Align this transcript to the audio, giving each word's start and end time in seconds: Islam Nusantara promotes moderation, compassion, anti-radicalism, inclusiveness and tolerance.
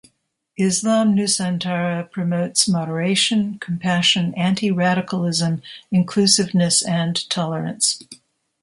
Islam 0.57 1.13
Nusantara 1.15 2.09
promotes 2.09 2.67
moderation, 2.67 3.59
compassion, 3.59 4.33
anti-radicalism, 4.33 5.61
inclusiveness 5.91 6.81
and 6.83 7.29
tolerance. 7.29 8.01